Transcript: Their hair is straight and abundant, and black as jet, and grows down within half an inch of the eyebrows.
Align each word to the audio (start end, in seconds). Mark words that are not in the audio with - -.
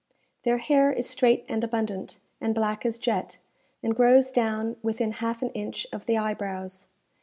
Their 0.41 0.57
hair 0.57 0.91
is 0.91 1.07
straight 1.07 1.45
and 1.47 1.63
abundant, 1.63 2.19
and 2.41 2.55
black 2.55 2.87
as 2.87 2.97
jet, 2.97 3.37
and 3.83 3.95
grows 3.95 4.31
down 4.31 4.77
within 4.81 5.11
half 5.11 5.43
an 5.43 5.51
inch 5.51 5.85
of 5.93 6.07
the 6.07 6.17
eyebrows. 6.17 6.87